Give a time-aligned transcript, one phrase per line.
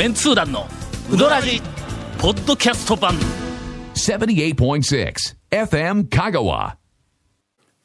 [0.00, 0.66] メンツー団の
[1.12, 1.60] ウドラジ
[2.18, 3.12] ポッドキャスト版。
[3.92, 5.14] 78.6
[5.50, 6.76] FM Kagawa.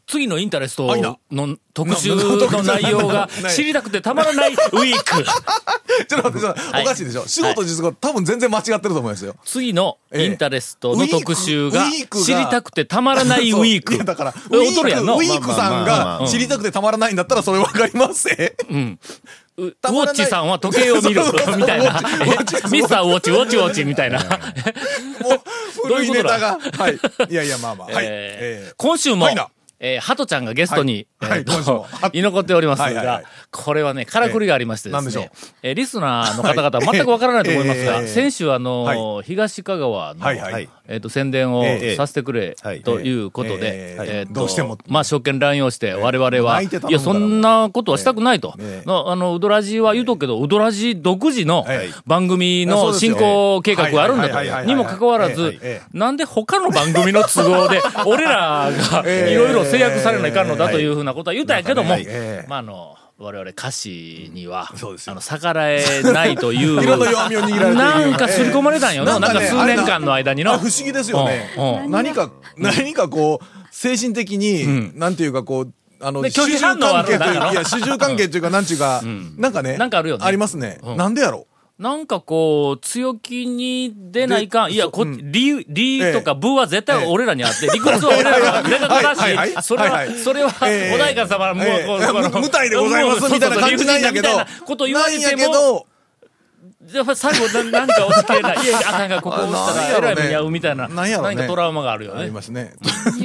[0.07, 0.95] 次のインタレスト
[1.29, 5.25] の特集の内容が 知りたくてたまらないウィーク。
[6.07, 7.27] ちょっと待って、おかしいでしょ。
[7.27, 9.35] 仕事実語、多分全然間違ってると思いますよ。
[9.43, 11.85] 次のインタレストの特集が
[12.23, 14.05] 知りたくてたまらないウィーク。
[14.05, 18.73] だから、ウィークさんが知りたくてたまらないんだったらそれわかりますえウ
[19.57, 19.73] ウォ
[20.05, 21.21] ッチさんは時計を見る
[21.57, 22.01] みたいな。
[22.69, 24.19] ミスターウォッチウォッチウォッチみたいな。
[24.19, 24.25] も
[25.85, 26.23] う、どういうことだ？
[26.23, 26.59] 古いネタが。
[26.77, 26.99] はい。
[27.29, 27.89] いやいや、まあまあ。
[28.77, 29.27] 今週も
[29.77, 31.29] えー、ハトちゃんがゲストに、はい。
[31.31, 31.43] はい
[32.13, 33.23] 居残っておりますが、
[33.55, 35.31] これはね、からくりがありましてですね、
[35.63, 40.19] えーリスナーの方々は全くわからないと思いますが、えー先週あの東香川の、
[40.87, 41.95] えっ、と、宣伝をええ。
[41.95, 42.81] させてくれ、はい。
[42.81, 44.77] ということで、えても。
[44.87, 48.53] まあ、職権乱用して、我々は、泣いや、そんなことはしたくないと。
[48.85, 51.89] あの、ウドラジは言うとくけど、ウドラジ独自のはい。
[52.05, 54.65] 番組の進行計画があるんだと。
[54.65, 59.33] にもかかわらえずえ、なんで他の番組の都合で、 俺らがええ。
[59.33, 61.95] いろいろ制約されないかんのだというふうなことは言ったんやけども
[62.47, 65.13] まあ、あの、我々歌詞にはそうです、よ。
[65.13, 68.05] あの、逆らえないという、 なな。
[68.07, 70.57] んか刷り込まれたんよな、なんかね数年間の間にの。
[70.59, 71.53] 不思議ですよね。
[71.57, 71.83] うん。
[71.85, 71.91] うん。
[71.91, 79.01] 何か、何かこう、精神的に、なんていうかこう、あの、主従関係といういや、主従関係というか、なんていうか、
[79.37, 80.25] なんかね、なんかあるよね。
[80.25, 80.79] ありますね。
[80.83, 80.97] うん。
[80.97, 84.71] なんでやろなんかこう、強気に出ないかん。
[84.71, 85.31] いや、こ、うん。
[85.31, 90.95] 理、理とかええ部は絶対俺らにあって、 理屈は俺らが明確だはいはいはし、それははいはい、それは、ええ。
[90.95, 91.85] お代官様はもう、ええ。
[91.85, 95.85] このむ無体でございますみたいな感じなんやけど、そうそうこと言われても、
[96.85, 98.65] けど、やっぱ最後な、 なんか押し切れない。
[98.65, 100.87] いや、あかんがここ押したら、えらい目に遭うみたいな。
[100.87, 102.31] なんやろね何かトラウマがあるよありね。
[102.31, 102.73] ますね。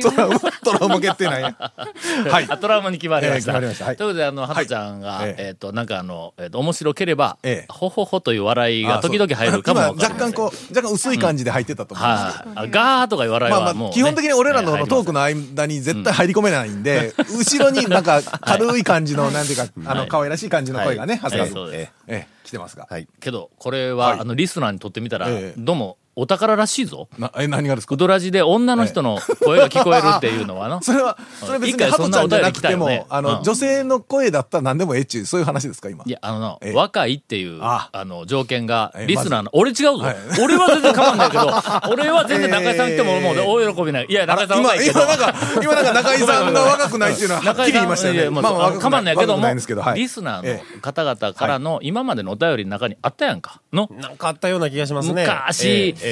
[0.03, 1.55] トラウマ、トラウマ決定なんや。
[2.31, 2.47] はい。
[2.49, 3.53] あトラウマに決まりました。
[3.53, 12.55] ええ決まりましたはいということで、あの、ハトちゃんが、えええっと、なんかあの、えっと、面白ければええ、ほほほという笑いが時々入るかも若干こう、若干薄い感じで入ってたと思うんですけど。
[12.55, 12.69] はい。
[12.69, 21.55] あガーとかいう笑いまはもうね、あまあ、基本的に俺らのええトークの間に絶対入り込めないんで、後ろになんか 軽い感じの、なんていうか、あの、はい可愛らしい感じの声がね、はい長谷川君。
[21.55, 22.87] そうですええ、来てますが。
[22.91, 23.07] はい。
[23.21, 24.21] けど、これは、はい。
[24.21, 25.55] あの、リスナーにとってみたら、ええ。
[25.57, 27.09] どうも、お宝らしいぞ。
[27.19, 27.95] なえ、何がですか？
[27.95, 30.81] ウドラジで女の人の声が聞こえるっていうのはな。
[30.83, 36.05] それは、それは別一回にハトちゃんじゃなくてもね、あの、うん女性の声だったら何でもええっちゅう、そういう話ですか、今。
[36.07, 41.43] いや、あのな、ええ若いっていう、ああの、条件が、ええリスナーの、俺違うぞ、はい俺は全然構わないけど、
[41.91, 44.07] 俺は全然中井さん来てももう大喜びない。
[44.09, 45.01] いや、中井さん今、若いけど。
[45.01, 48.21] 今なんか、今なんか中井さんが若くないっていうのは はっきり言いましたよね。
[48.21, 49.47] いやまあ、まあないけども。
[49.95, 53.61] リスナーえの方々からの今までのお便りの中にあったやんか。
[53.73, 55.25] の、なんかあったような気がしますね。
[55.27, 56.10] 昔、え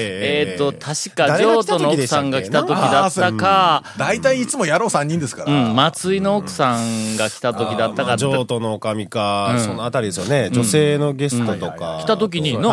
[0.54, 5.52] っと、確か、譲渡の奥さんが来た時だったか、大体いつもやろう3人ですから。
[5.52, 9.60] うん、松井の奥さんが来た時だったか、譲渡の女将か、うん。
[9.60, 10.50] そのあたりですよね。
[10.50, 11.98] 女性のゲストとか。
[12.02, 12.70] 来た時にの。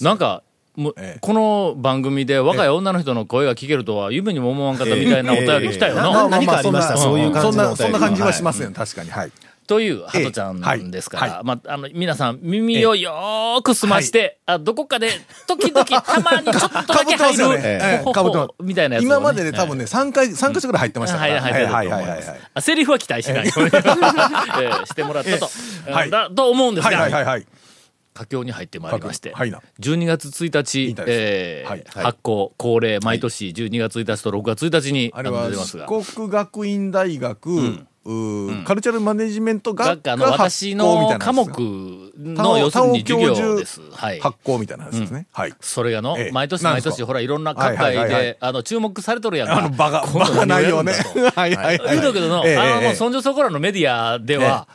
[0.00, 0.42] なんか、
[0.76, 1.18] もうええ。
[1.20, 6.02] この番組で若い女の人の声が聞けるとは夢にも思わんかったみたいなお便り来たよええ。
[6.02, 6.28] な。
[6.28, 6.96] 何かありました？
[6.96, 7.92] そんなそういう感じのお便りそん。
[7.92, 9.10] な、そんな感じはしますよ、確かに。
[9.10, 9.32] はい。
[9.68, 11.44] というハトちゃんですから、ええはい。
[11.44, 15.10] まあ、あの、皆さん耳をよーく澄まして、あどこかで、
[15.46, 17.98] 時々たまに ちょっとだけ入る、ええ。
[17.98, 21.34] ほほかぶってますみたいなやつをね、今までで多分ね、3回、三箇所ぐらい入ってましたから。
[21.34, 22.00] はい、入ってるとはい思い。
[22.00, 22.40] ますはいはいはい。
[22.54, 23.46] あセリフは期待しない。
[23.46, 25.50] ように、 えーしてもらったと、
[25.86, 26.10] えはい。
[26.10, 27.46] だと思うんですはいが、はいはいはい。
[28.14, 29.60] 佳境に入ってまいりまして、はいな。
[29.80, 31.84] 12月1日いいえーはい。
[32.04, 37.84] 発行恒例毎年12月1日と6月1日にあれはの出ますが四国学院大学、うー
[38.64, 41.48] カルチャルマネジメント学学科の私行みたいなの科目
[42.16, 43.80] の要するに授業です。
[43.92, 44.20] はい。
[44.20, 45.26] 発行みたいなやつですね。
[45.30, 45.52] はい。
[45.60, 46.32] それがの、ええ。
[46.32, 48.22] 毎年毎年、ほら、いろんな各界はいはいはいはい。
[48.22, 49.58] で、あの、注目されとるやんか。
[49.58, 50.92] あの、バカ、 バカ内容ね。
[51.36, 51.88] はいはいはい。
[51.90, 54.66] 言うとくけどの、ええあの、もう、ええそんじょそこらのメディアでは、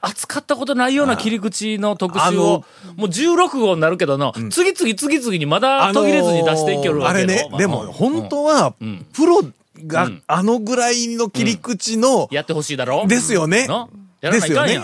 [0.00, 2.64] 扱ったことないような切り口の特集を、
[2.96, 8.74] もう16号になるけどの、次々次々にまだ途切れずに出していけるわけよあれね、でも、本当は、
[9.14, 9.42] プロ
[9.86, 13.06] があのぐらいの切り口の、やってほしいだろ？
[13.06, 13.68] ですよね。
[14.20, 14.80] ですよね。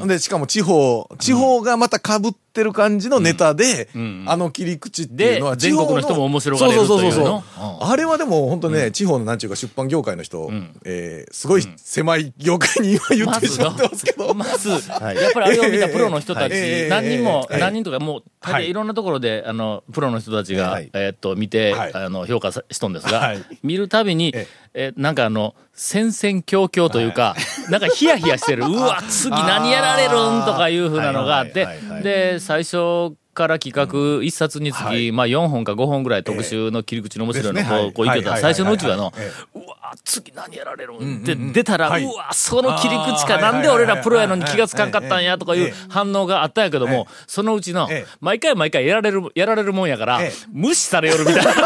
[0.00, 3.88] うんで、しかも地方、地方がまた被ってる感じのネタで、
[4.26, 6.98] あの切り口っていうのはで全国の人も面白がれるというの？
[6.98, 7.38] そうそうそうう。
[7.38, 7.42] ん。
[7.42, 7.88] そう。
[7.88, 10.50] あれはでも本当ね、地方のなんちゅうか出版業界の人、
[10.84, 14.34] えーすごい狭い業界に今言ってしまってますけど。
[14.34, 14.72] まず、い。
[14.72, 18.62] やっぱりあれを見たプロの人たち、ええ何人も、ええ何人とかもう、大はい。
[18.64, 20.90] 体いろんなところで、あの、プロの人たちが、はい。
[20.94, 21.94] えーっと、見て、はい。
[21.94, 23.44] あの、評価さしとんですが、はい。
[23.62, 24.92] 見るたびに、ええ。
[24.96, 27.34] ーなんかあの、戦々恐々というか、
[27.70, 31.66] なんかヒヤヒヤしてる、うわ、次何やられるんとかいうふうなのがあって
[32.02, 35.12] で、最初、から企画一冊につき、はい。
[35.12, 38.40] まあ4本か5本ぐらい特集の切り口の面白いのをこう,、いこう言ってた、はい。
[38.40, 39.12] 最初のうちはの、
[39.54, 42.04] うわ次何やられるんって出たら、はい。
[42.04, 45.74] うわ、その切り口か、なんで俺らプロやのに気がつかんかったんやとかいうええ。
[45.88, 51.52] 反応があったんやけども、そのうちのええ、毎回毎回やられる、やられるもんやからええ、無視されよるみたいな。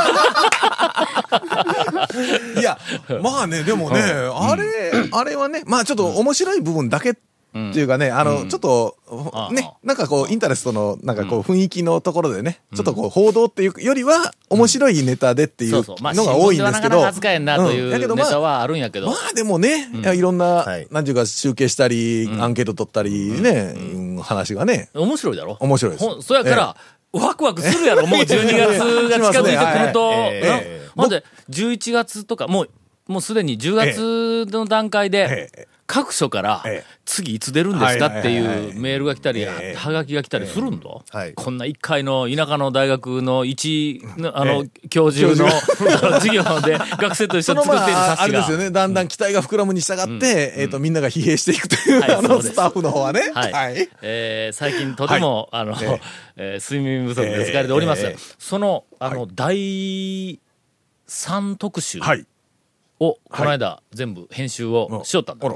[2.58, 2.78] いや、
[3.22, 7.20] まあね、でもね、あれ、あれはね、まあちょっと面白い部分だけって
[7.58, 8.96] いうかね、あの、ちょっと
[9.52, 17.06] ね、なんかこう、インタレストの、なんかこう、雰囲気のところでね、ちょっとこう、報道っていうよりは、面白いネタでっていうのが多いんですけど。
[17.06, 19.08] 扱えんなというネタまあはあるんやけど。
[19.08, 19.12] ま。
[19.30, 20.86] あでもね、いろんな、はい。
[20.90, 24.22] なんていうか集計したり、アンケート取ったりね、うん。
[24.22, 25.56] 話がね、面白いだろ？
[25.60, 26.22] 面白いです。
[26.22, 26.76] そやから、
[27.12, 30.12] ワクワクするやろ、もう12月が近づいてくると。
[30.96, 32.70] ほんで、11月とか、もう、
[33.08, 40.88] もうすでに10月の段階でええ、各所からええ、次いつ出るんですかってはいうメールが来たり、ええはがきが来たりするんだ？
[41.10, 44.00] はいこんな一回の田舎の大学の一、
[44.32, 48.58] あのえ、教授の授業で学生と一緒に作っているあ、あ冊子がれですよ。
[48.58, 53.32] ね、だんだん期待が膨らむに従って、えっと、みんなが疲弊していくという、あの、スタッフの方はね。
[53.34, 53.52] はい。
[53.52, 53.88] はい。
[54.02, 56.00] えー最近とても、あの、え
[56.36, 58.06] えー睡眠不足で疲れております。
[58.06, 60.38] ええその、あの、は第
[61.08, 62.24] 3特集はい。
[63.00, 65.48] を、この間、全部編集をしよったんだ。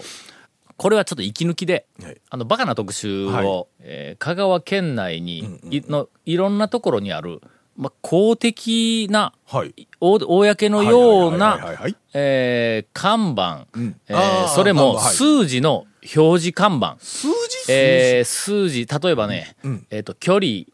[0.76, 2.20] これはちょっと息抜きで、はい。
[2.30, 3.66] あの、バカな特集を、はい。
[3.80, 7.40] えー香川県内に、いの、いろんなところにある、
[7.76, 9.88] まあ、公的な、はい。
[10.00, 15.86] お公のようなはい、えー看板、えーあーそれも数字の
[16.16, 17.28] 表示看板、数
[17.66, 19.86] 字えー数字、例えばね、ん。
[19.90, 20.66] えっ、と、距離はい。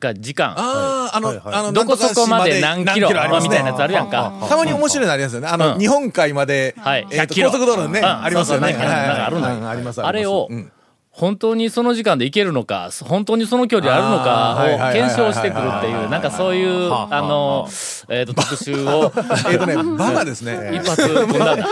[0.00, 1.54] が時間、ああ、あの、はいはい。
[1.54, 3.50] あの、どこそこまで何キロありますね。
[3.50, 4.32] みたいなやつあるやんか。
[4.48, 5.48] たまに面白いのありますよね。
[5.48, 5.78] あの、うん。
[5.78, 7.06] 日本海まで、はい。
[7.10, 7.50] えっと100キロ。
[7.50, 8.06] 高速道路ね、うん。
[8.06, 8.74] ありますよね。
[8.74, 10.72] あるのよはいはいありますあれをうん。
[11.12, 17.68] 本当にその時間で行けるのか、本当にその距離あるのかを検証してくるっていう、なんかそういう、はああの、
[18.08, 19.12] えっ、と、特集を。
[19.50, 20.70] えっとね、バカですね。
[20.72, 21.68] 一発組んだんだ。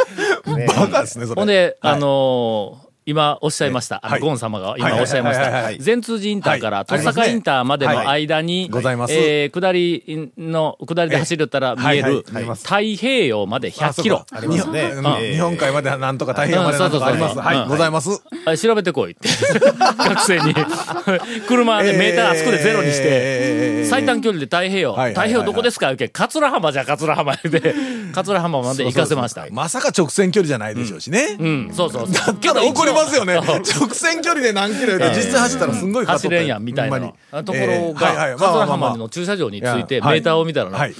[0.77, 1.41] バカですね、それ。
[1.41, 5.01] ほんで、はいあのー今おっしゃいました、あの、はいゴン様が今はい。
[5.01, 5.73] おっしゃいました。
[5.83, 6.87] 善通寺インターからはい。
[6.87, 9.15] 戸坂インターまでの間に、ございます。
[9.15, 14.25] えー下りの、下りで走りよったら見える太平洋まで100キロ。
[14.33, 14.93] あありますね。
[15.33, 17.39] 日本海までなんとか太平洋までなんとかあります。
[17.39, 18.23] はい、ございます。
[18.47, 19.29] あ調べてこいって。
[19.99, 20.55] 学生に。
[21.49, 23.85] 車でメーターあそこでゼロにしえー。
[23.85, 24.95] て、最短距離で太平洋。
[24.95, 25.87] 太平洋どこですか？
[25.87, 27.75] 言うけ、桂浜じゃ桂浜で、
[28.15, 29.47] 桂浜まで行かせました。
[29.51, 31.37] まさか直線距離じゃないでしょうしね。
[31.39, 32.13] うん、そうそうそう。
[32.13, 33.35] だったら怒りますよね。
[33.41, 36.99] 直線距離で何キロ言うと実際走ったらすんごい走れんやんみたいな。
[37.43, 40.95] ところが、桂浜の駐車場についてメーターを見たらなはい、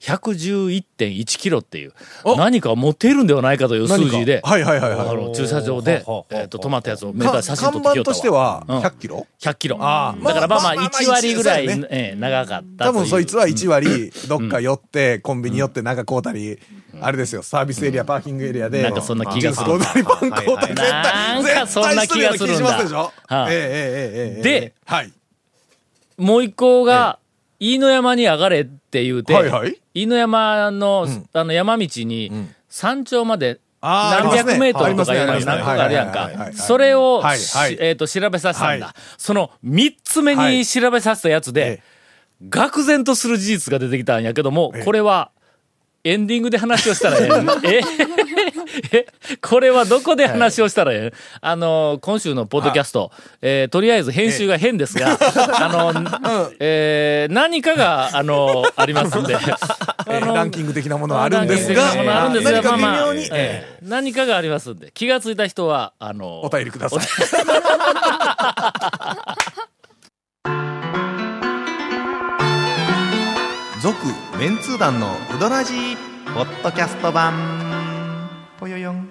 [0.00, 1.92] 111.1キロっていう、
[2.24, 2.36] お。
[2.36, 5.08] 何か持っているんではないかという数字で、はいはいはいはい。
[5.08, 8.14] あの駐車場でえっと、止まったやつをメーター写真撮ってきよったわ。
[8.14, 8.78] としてはうん。
[8.80, 9.78] 100キロ？100キロ。
[9.80, 10.24] あー。
[10.24, 11.86] だからまあまあまあまあ1割ぐらい、ね。
[11.90, 13.72] ええ長かった多分そいつは1割。
[13.72, 16.58] 割、どっか寄って、コンビニ寄ってなんか買うたり、
[17.00, 17.42] あれですよ。
[17.42, 18.82] サービスエリア、パーキングエリアで。
[18.82, 22.78] なんかそんな気がするパン絶対なんかそんな気がするんだ
[24.42, 25.12] で、はい、
[26.16, 27.18] もう一個が、
[27.58, 29.34] 飯野山に上がれって言うて、
[29.94, 36.52] 飯野山の,、あの山道に山頂まで何百メートルとかに何個かあるやんか。
[36.54, 37.22] それを、
[37.80, 38.94] えっ、と、調べさせたんだ。
[39.18, 41.82] その三つ目に調べさせたやつで、
[42.48, 45.30] 愕然とする事実が出てきたんやけども、これは、
[46.04, 47.28] エンディングで話をしたらええ。
[47.72, 47.80] え
[48.92, 49.06] え
[49.40, 51.16] これはどこで話をしたらええ？
[51.40, 59.34] あの、今週のポッドキャスト、えーとりあえず編集が変ですが、あの、 えー何かが、あの、ありますんで、
[60.08, 63.78] ええランキング的なものはあるんですが、あるんですが、まあまあええ。
[63.82, 67.00] 何かがありますんで、気がついた人は、あの、お便りください。
[74.82, 75.96] 団のウドラジー
[76.34, 77.32] ポッドキャスト版。
[78.58, 78.96] ぽよよん。
[78.96, 79.06] わ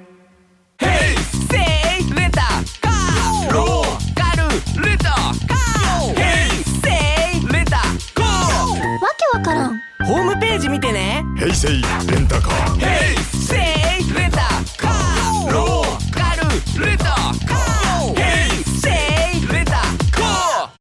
[9.15, 9.79] けわからん。
[10.05, 11.23] ホームページ見てね。
[11.37, 12.75] 平成レンタカー。
[12.75, 13.55] ヘイセ
[14.01, 14.39] イレンタ
[14.77, 15.53] カー。
[15.53, 18.13] ローカルレンタカー。
[18.19, 18.89] ヘイセ
[19.37, 20.75] イレンタカ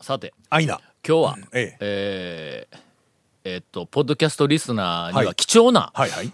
[0.00, 0.02] ー。
[0.02, 0.80] さて、アイナ。
[1.06, 1.76] 今日は、ええ。
[1.80, 2.71] えー
[3.44, 6.32] えっと、ポッドキャストリスナーにははい貴重な、はいはい。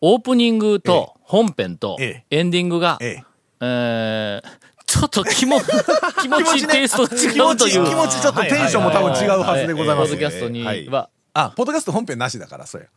[0.00, 3.24] オープニングと本編とえエンディングが、ええ。
[3.60, 5.60] えーちょっと気も、
[6.22, 7.82] 気持ちテイスト違うという。
[7.82, 10.16] 持ちちょっとテンションも多分違うはずでございますポッド。
[10.18, 12.88] キャストにはいは、あ、ポッドキャスト本編なしだから、それ。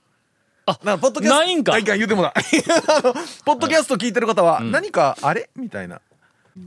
[0.68, 1.38] あだからポッドキャスト。
[1.40, 2.34] ないんかはい、言うてもだ。
[2.38, 5.50] あの、ポッドキャスト聞いてる方は、何か、あれ？
[5.56, 6.00] みたいな。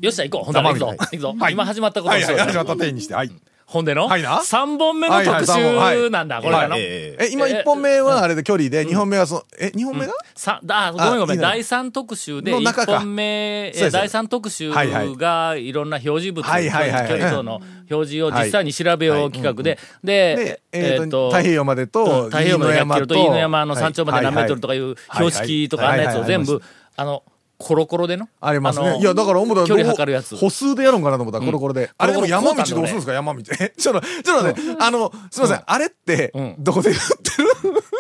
[0.01, 0.45] よっしゃ、行こう。
[0.47, 0.87] ほんなら行くぞ。
[0.89, 1.35] 行くぞ。
[1.51, 3.15] 今始まったことはいはい、にしよう始まった点にして。
[3.15, 3.31] はい。
[3.73, 4.39] ほんでの、はいな。
[4.39, 6.57] 3本目の特集なんだ、これ。
[6.77, 10.13] えええ、今1本目はあれで距離で、2本目はその、え、2本目が？
[10.37, 12.99] さだごめんごめん、第3特集で1の中か。
[12.99, 17.03] 本目、第3特集がいろんな表示物、はいはいはい。
[17.03, 17.61] はい距離等の
[17.91, 26.61] 表示を実際に調べよう企画で、でで、、えっと、太平洋までと、太平洋まで100キロと飯野山の山頂まで何メートルとかいいう標識とかあんなやつを全部、
[26.97, 27.23] あの、
[27.63, 28.29] コロコロでの？
[28.41, 28.81] あります。
[28.81, 28.99] ね。
[28.99, 30.37] いや、だから思ったら、距離測るやつ。
[30.37, 31.91] 歩数でやるんかなと思ったら、コロコロで。
[31.97, 33.41] あれでも山道どうするんですか、山道。
[33.61, 37.49] え、ちょっと、ちょっとね、あの、すみません、あれってん、どこで売ってる？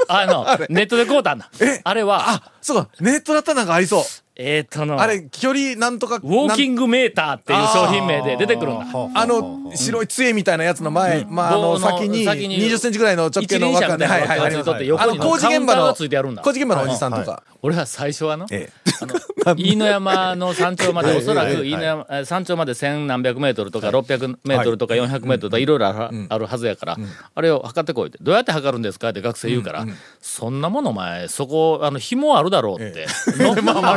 [0.09, 1.51] あの、 ネットで買うたんだ。
[1.85, 4.05] あれは、あ、そうか、ネットだったらなんかありそう。
[4.35, 6.17] えーっとの、あれ、距離なんとか。
[6.17, 8.87] ウォーキングメーターっていう商品名で出てくるんだ。
[9.15, 14.53] あの、白い杖みたいなやつの前、まあ、あの、先に、先に20センチぐらいの直径の一輪車みたいなはいはい
[14.99, 17.43] あの、工事現場の、工事現場のおじさんとか。
[17.61, 18.73] 俺は最初はの、え
[19.57, 26.97] 飯野山の山頂まで、おそらええく飯野山、え山頂まで千何百メートルとか600メートルとか400メートルとかいろいろあるはずやから、
[27.35, 29.87] あれを測ってこいって、どうやって測るんですかって学生言うから、
[30.21, 33.07] そんなものお前、そこ、あの、紐あるだろうって。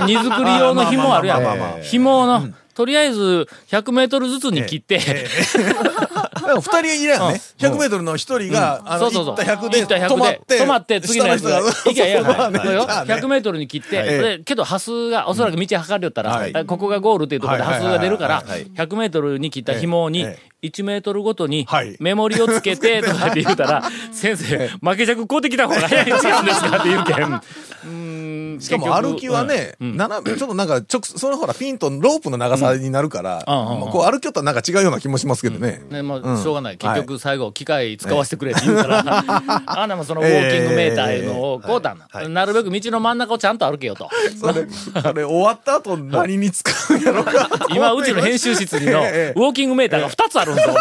[0.05, 1.81] 荷造り用の紐あるやん。
[1.81, 5.00] 紐の、とりあえず100メートルずつに切って、
[6.47, 9.35] でも二人いればね、100メートルの一人が、あの、そうそうそう。
[9.35, 12.85] 行った100で行った100止まって、止まって、次のやつが、行けやまあねこれよ。
[12.85, 13.13] じゃあね。
[13.13, 18.49] 100メートルに切って、けど、ハスが、おそらく道測りよったら、ここがゴールっていうところでハスが出るから、はい。
[18.49, 21.95] はい100メートルに切った紐にええ、1メートルごとにはい。
[21.99, 27.41] メモリをつけて、とかって言うたら、 先生、負け尺買うてきた方が早いん違うんですかって言うけん。
[28.59, 33.53] しかも歩きはね、斜め、ちょっとなんか、直、そのほら、ピンとロープの長さになるから、うん。
[33.53, 33.89] うんうんまあ。
[33.91, 35.81] こう歩きよったらなんか違うような気もしますけどね。
[35.89, 36.39] ね、もうん。
[36.39, 36.77] う、しょうがない。
[36.77, 39.03] 結はい局、最後、機械使わせてくれって言うから、
[39.65, 41.53] あんなもんそのウォーキングメーターいうの。
[41.53, 41.95] をこうだ。
[42.27, 44.09] なるべく道の真ん中をちゃんと歩けよと。
[44.39, 44.65] それ、
[45.01, 47.31] それ終わった後何に使うんやろか。
[47.69, 50.62] 今、うちの編集室にの、ウええォーキングメーターが2つあるんぞ。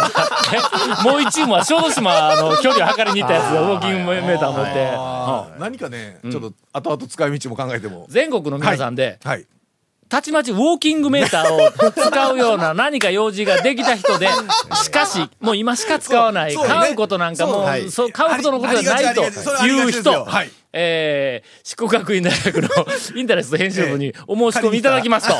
[0.52, 8.06] えもう一チームは小豆島の距離を測りに行ったやつがウォーキングメーター持って、何かね、ちょっと後々使い道も考えても。
[8.08, 9.46] 全国の皆さんで、はい。
[10.08, 14.28] たちまちウォーキングメーターを使うような 何か用事ができた人で、
[14.82, 22.68] しかし、もう今しか使わない、買うことなんかもう、そう買うことのことじゃないという人はい、えー、四国学院大学の
[23.16, 25.34] インタレスト編集部にお申し込みいただきますと。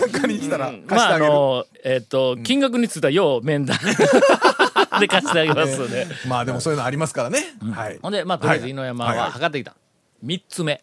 [0.88, 1.18] まあ、あ。
[1.18, 3.78] の、えっ、と、金額については要面談
[5.00, 6.06] で貸してあげますので。
[6.26, 7.44] まあでもそういうのありますからね。
[7.72, 7.98] はい。
[8.00, 9.74] ほんで、まあ、とりあえずはい井野山は測ってきた。
[10.22, 10.82] 三つ目。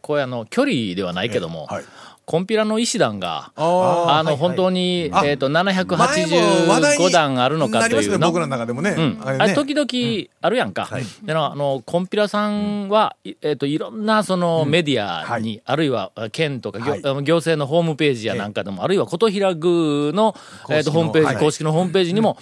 [0.00, 1.84] これあの、距離ではないけども、ええはい。
[2.30, 8.28] コンピラの石段が、ああの、本当に、あえっ、と、前も話題に785段あるのかというの。
[8.28, 8.90] 僕らの中でもね。
[8.90, 10.88] うん、ああれ時々あるやんか。
[11.24, 20.36] でのあの、コンピラさんは、いえっ、と、いろんなそのメディアに、あるいは県とか行,、政のホームページやなんかでも、あるいは琴平宮の、
[20.68, 21.36] えっ、と、ホームページ、はい。
[21.36, 22.38] 公式のホームページにも、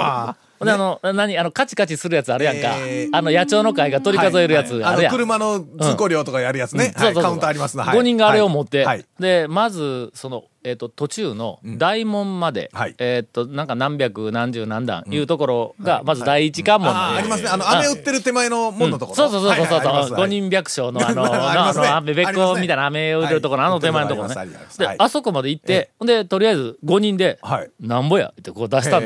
[0.61, 2.75] ほんで、あの、何、あの、カチカチするやつあるやんか。
[2.77, 3.17] えー。
[3.17, 5.11] あの、野鳥の会が取り数えるやつあるやん。
[5.11, 6.83] 車の通行料とかやるやつね。
[6.83, 7.83] はい、そうそうカウンターありますな。
[7.83, 7.97] はい。
[7.97, 9.05] 5人があれを持って、はい。
[9.19, 12.95] で、まず、その、えっ、と、途中の大門まで、はい。
[12.99, 17.49] えっ、と、なんか何百何十何段いうところが、まず第一関門ありますね。
[17.49, 19.15] あの、あ雨売ってる手前の門のところ。
[19.15, 20.21] そうそうそうそうそう、はいはいあります。
[20.21, 24.35] 五人百姓の あの、あの、あべべっこみたいな飴を売ってるところあの手前のところね。
[24.77, 24.95] で、はい。
[24.99, 27.71] あそこまで行って、で、とりあえず5人で、はい。
[27.79, 29.05] なんぼやってこう出したん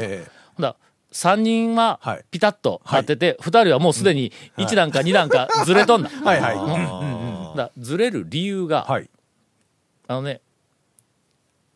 [0.59, 0.75] だ。
[1.15, 6.10] ええほんだ3人ははいピタッと立ってて、2人はもうすでに1段か2段かずれとんだ。
[6.24, 6.57] はいはい。
[6.57, 9.10] ほんだずれる理由が、はい。
[10.07, 10.41] あのね、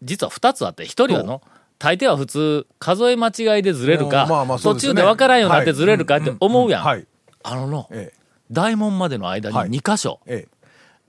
[0.03, 1.41] 実は2つあって、1人はの、
[1.77, 6.84] 大抵は普通、数え間違いでずれるか、まあまあそう途中で分からんようになってずれるかって思うやん。
[6.84, 7.08] はい。
[7.43, 8.12] あのの、え
[8.51, 10.46] 大門までの間はいに2箇所、え。
[10.48, 10.60] え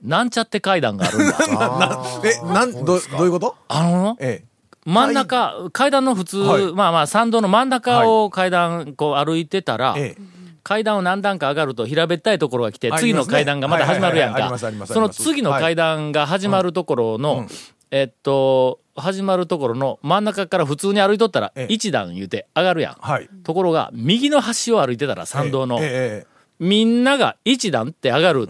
[0.03, 1.37] なんちゃって階段があるんだ。
[1.45, 1.53] え。
[1.53, 3.55] な、え、なん、ど、どういうこと？
[3.67, 4.43] あのの、え
[4.85, 6.73] 真ん中、階段の普通、はい。
[6.73, 10.15] まあまあ参道の真ん中を階段こう歩いてたら、え。
[10.17, 10.21] え。
[10.63, 14.57] 階段を何段か上がると平べったいところが来て、次の階段がまた始まるやんか。
[14.57, 17.47] その次の階段が始まるところの、
[17.89, 21.73] えっと、始まるところの真ん中から普通に歩いとったら、ええ。
[21.73, 22.95] 一段言うて上がるやん。
[22.99, 23.29] はい。
[23.43, 26.27] ところが、右の端を歩いてたら参道の、ええ。
[26.59, 28.47] みんなが一段って上がる。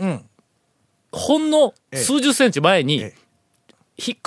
[1.14, 3.22] ほんの数十センチ前に、ええ
[4.02, 4.18] 低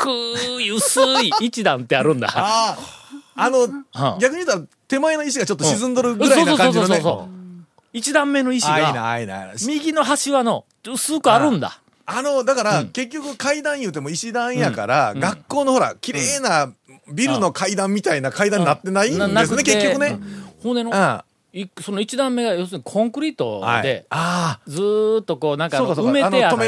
[0.61, 2.29] い薄い一段ってあるんだ。
[2.35, 2.79] ああ。
[3.37, 3.67] あの、
[4.21, 7.03] 逆に言ったら手前の石がちょっと沈んどるぐらいな感じのね。
[7.93, 9.53] 一段目の石が、な、あいいな。
[9.67, 11.81] 右の端はの、薄くあるんだ。
[12.07, 16.73] あの、だから、結局階段言うても石段やから、学校のほら、綺麗な
[17.13, 20.19] ビルの階段みたいな階段になってないんですね、結局ね。
[20.63, 20.93] 骨の、
[21.81, 23.83] その一段目が要するにコンクリートはい。
[23.83, 26.59] で、あずーっとこうなんか埋めてあっ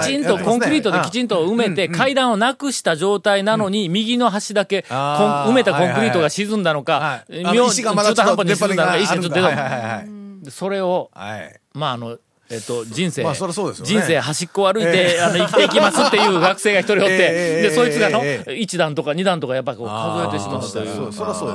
[0.00, 11.60] て、きちんとコンクリートできちんと埋めて、階段をなくした状態なのに、右の端だけ埋めたコンクリートが沈んだのはか、中途半端に沈んだのか、石がちょっと出たそれを、はい。
[11.74, 13.90] まああの、えっと、人生、まあそそうですよね。
[13.92, 21.54] 人生端っこを歩いて、あの、生きていきますっていう 学生が一人おって、ええで、そいつがの、ええ一段とか二段とかやっぱこう数えてしまうといそうそりゃそうよ。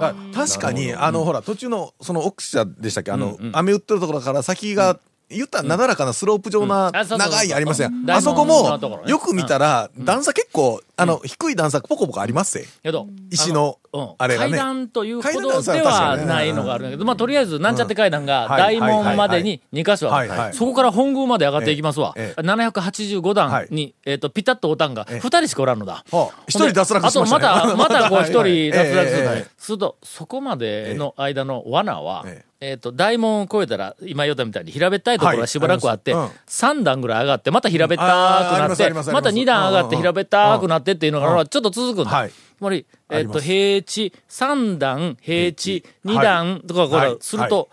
[0.00, 3.12] だ確かに、あの、ほら、途中の、その奥社でしたっけ？
[3.12, 4.98] あの、雨降ってるところから先が、
[5.30, 6.96] 言ったらなだらかなスロープ状なうん。
[6.96, 7.94] あそうそうそう長いありますやん？
[8.02, 8.10] うん。
[8.10, 12.58] あそこもよく見たら、段差結構、あの、低い段差ポコポコあります？
[12.58, 12.66] ぜ。
[12.82, 14.08] けど、石のうん。
[14.18, 14.50] あれがね。
[14.50, 20.10] 階段というほどではないのがあるんだけど、まあ、とりあえず、なんちゃって階段がはい大門までに2箇所
[20.56, 22.14] そこから本宮まで上がっていきますわ。
[22.16, 25.18] ええ785段に、えっと、ピタッとおたんがええ。
[25.18, 26.04] 2人しかおらんのだ。
[26.10, 26.42] はあ。
[26.46, 27.46] 一人脱落しましたね。
[27.46, 32.72] あと、また、 またこう一はいはい人脱落するすると、そこまでの間の罠はえ、え。
[32.74, 42.10] っと、大門を越えたら、今言ったみたいに平べったいところがしばらくあってはいあります、3段ぐらい上がって、また平べったくなってまた2段上がって平べったくなってっていうのが、ちょっと続くんだ。
[42.10, 42.30] はい。
[42.30, 47.10] つまり、えっと、平地、3段、平地、2段とかこはい。
[47.12, 47.68] れすると、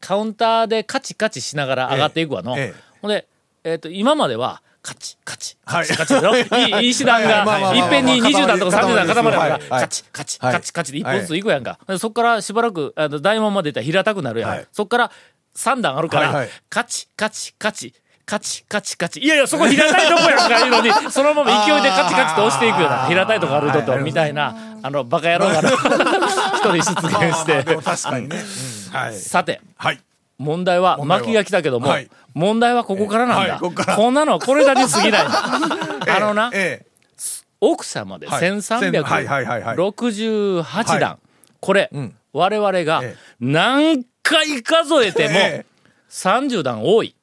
[0.00, 2.56] カウンターでカチカチしながら上がっていくわの。
[3.02, 3.26] ほんで、
[3.64, 5.86] えっと、今までは、カチカチ、はい。
[5.86, 10.52] カチカチだろ、いい石段が、はいっぺんに20段とか30段固まるから、カチカチ、はい。
[10.52, 11.78] カチカチで一本ずついくやんか。
[11.88, 14.50] でそっからしばらく、あの、大門まで行ったら平たくなるやん。
[14.50, 14.66] はい。
[14.72, 15.10] そっから
[15.56, 17.94] 3段あるから、カチカチカチ、
[18.26, 19.20] カチカチカチ。
[19.20, 25.70] いやいや、そこ平たいとこやんか、いうのに、 そのまま勢いでカチカチと押していくような、平たいとこ歩いとっと、みたいな、あの、バカ野郎がな
[26.56, 27.82] 一人出現しでても。
[27.82, 28.42] 確かにね。
[29.12, 30.00] さて、はい。
[30.38, 33.52] 問題は、巻きが来たけども、はい問題はここからなんだ。
[33.52, 35.22] はいここからこんなのはこれだに過ぎない。
[35.30, 36.86] あのな、ええ。
[37.60, 41.18] 奥様ではいはいはいはいはい1368段。
[41.60, 45.66] これ、ん我々がええ何回数えてもええ
[46.10, 47.14] 30段多い。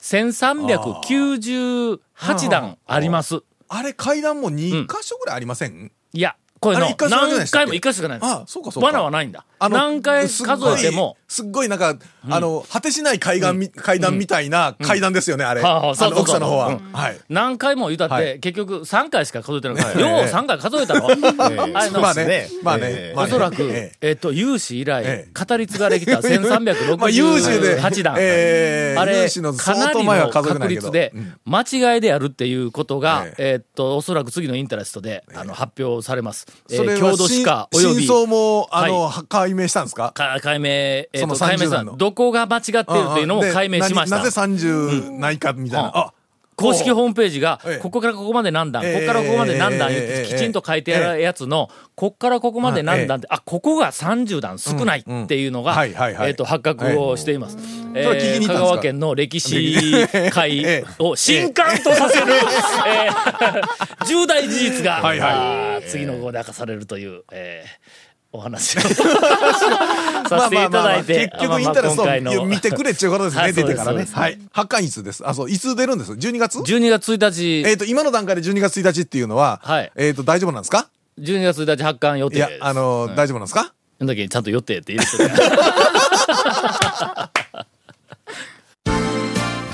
[0.00, 3.40] 1398段あります。
[3.68, 5.92] あれ階段も2箇所ぐらいありません？
[6.12, 8.18] いや、これの何回も一箇所しかない。
[8.20, 8.86] あそうかそうか。
[8.86, 9.44] 罠はないんだ。
[9.60, 10.44] 何回数
[10.78, 11.96] えても、すっごいなんか、
[12.30, 15.62] あの、果てしない階段み、階段みたいな階段ですよね、あれ。
[15.62, 16.80] はあの奥さんの方は。
[17.28, 18.40] 何回も言うたって、はい。
[18.40, 19.76] 結局3回しか数えてない。
[19.84, 22.24] かよう3回数えたろ、あれのまあね。
[22.26, 22.48] ね。
[22.62, 23.14] まあね。
[23.16, 24.10] おそらく、ええ。
[24.12, 26.38] っと、有志以来、え語り継がれてきた え
[26.96, 27.80] まあ、有志で。
[27.80, 28.16] 1368段。
[28.18, 28.98] ええ。
[28.98, 30.28] あれ、かなりの。
[30.30, 31.12] 確率で、
[31.44, 31.62] 間
[31.94, 33.54] 違いであるっていうことが、ええ。
[33.56, 36.46] ーっと、おそらく次のインタレストで、あの、発表されます。
[36.70, 40.12] えーそれは郷土史家および、真相も、あの、解明したんですか？
[40.12, 41.96] か解明、えーっと、その30解明さ段の。
[41.96, 44.16] どこが間違ってるっていうのをで解明しました。
[44.18, 45.88] ななぜ30ないかみたいな。
[45.88, 45.96] うん。
[45.96, 46.12] あ、
[46.58, 48.94] 公式ホームページがええ、ここからここまで何段、ええ。
[48.94, 50.28] ここからここまで何段言っええ。
[50.28, 57.56] てきちんと書いてあるやつの、こっからここまで何段って、あ、ここが30段少ないっていうのが、えっと、発覚をしています。
[57.94, 62.26] え香川県の歴史会を震撼とさせる、
[62.86, 65.32] えー 重大事実が、はいはい。
[65.32, 68.80] あー次の号で明かされるという、えーお話を
[70.28, 72.02] させていただいて、結局インタレスト
[72.42, 74.06] を見てくれっていうことですね、 はい出てからね。
[74.10, 74.38] はい。
[74.52, 75.26] 発刊いつです？
[75.26, 80.88] あ、そう、いつ出るんです ?12 月？12月1日、えっと、今の段階で12月1日っていうのは、はいえっと、大丈夫なんですか
[81.20, 83.72] ？12月1日発刊予定です。、いやあの、大丈夫なんですか？
[83.98, 85.30] なんだっけ、ちゃんと予定って入れてる。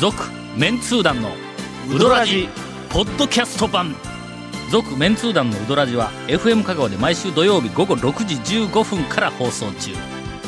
[0.00, 0.22] 続、
[0.56, 1.30] メンツー団の
[1.94, 2.48] ウドラジ、
[2.90, 3.94] ポッドキャスト版。
[4.70, 8.34] 続、メンツー団のウドラジは、FM 香川で毎週土曜日午後6時
[8.66, 9.92] 15分から放送中。